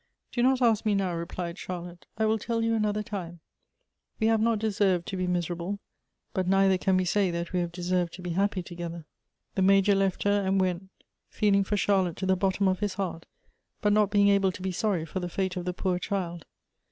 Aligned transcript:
"Do 0.31 0.41
not 0.41 0.63
ask 0.63 0.83
me 0.83 0.95
now!" 0.95 1.13
replied 1.13 1.59
Charlotte." 1.59 2.07
I 2.17 2.25
will 2.25 2.39
tell 2.39 2.63
you 2.63 2.73
another 2.73 3.03
time. 3.03 3.39
We 4.19 4.25
have 4.25 4.41
not 4.41 4.57
deserved 4.57 5.05
to 5.09 5.15
be 5.15 5.27
miser 5.27 5.53
able; 5.53 5.77
but 6.33 6.47
neither 6.47 6.79
can 6.79 6.97
we 6.97 7.05
say 7.05 7.29
that 7.29 7.53
we 7.53 7.59
have 7.59 7.71
deserved 7.71 8.13
to 8.13 8.23
be 8.23 8.31
happy 8.31 8.63
together." 8.63 9.05
"The 9.53 9.61
Major 9.61 9.93
left 9.93 10.23
her, 10.23 10.41
and 10.43 10.59
went, 10.59 10.89
feeling 11.29 11.63
for 11.63 11.77
Charlotte 11.77 12.15
to 12.15 12.25
the 12.25 12.35
bottom 12.35 12.67
of 12.67 12.79
his 12.79 12.95
heart, 12.95 13.27
but 13.79 13.93
not 13.93 14.09
being 14.09 14.29
able 14.29 14.51
to 14.53 14.61
be 14.63 14.71
sorry 14.71 15.05
for 15.05 15.19
the 15.19 15.29
fate 15.29 15.55
of 15.55 15.65
the 15.65 15.71
poor 15.73 15.99
child. 15.99 16.47